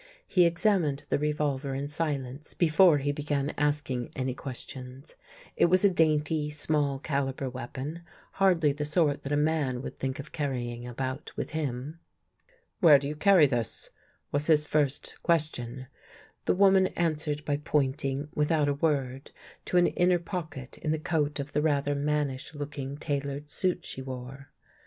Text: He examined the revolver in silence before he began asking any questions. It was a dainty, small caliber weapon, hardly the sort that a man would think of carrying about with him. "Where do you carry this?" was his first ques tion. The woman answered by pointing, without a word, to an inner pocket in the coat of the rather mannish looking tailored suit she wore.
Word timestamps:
He 0.25 0.45
examined 0.45 1.03
the 1.09 1.19
revolver 1.19 1.75
in 1.75 1.87
silence 1.87 2.55
before 2.55 2.97
he 2.97 3.11
began 3.11 3.51
asking 3.55 4.09
any 4.15 4.33
questions. 4.33 5.13
It 5.55 5.67
was 5.67 5.85
a 5.85 5.91
dainty, 5.91 6.49
small 6.49 6.97
caliber 6.97 7.47
weapon, 7.51 8.01
hardly 8.31 8.71
the 8.71 8.83
sort 8.83 9.21
that 9.21 9.31
a 9.31 9.37
man 9.37 9.83
would 9.83 9.95
think 9.95 10.17
of 10.17 10.31
carrying 10.31 10.87
about 10.87 11.31
with 11.35 11.51
him. 11.51 11.99
"Where 12.79 12.97
do 12.97 13.07
you 13.07 13.15
carry 13.15 13.45
this?" 13.45 13.91
was 14.31 14.47
his 14.47 14.65
first 14.65 15.17
ques 15.21 15.51
tion. 15.53 15.85
The 16.45 16.55
woman 16.55 16.87
answered 16.97 17.45
by 17.45 17.57
pointing, 17.57 18.29
without 18.33 18.67
a 18.67 18.73
word, 18.73 19.29
to 19.65 19.77
an 19.77 19.85
inner 19.85 20.17
pocket 20.17 20.79
in 20.79 20.89
the 20.91 20.97
coat 20.97 21.39
of 21.39 21.53
the 21.53 21.61
rather 21.61 21.93
mannish 21.93 22.55
looking 22.55 22.97
tailored 22.97 23.51
suit 23.51 23.85
she 23.85 24.01
wore. 24.01 24.49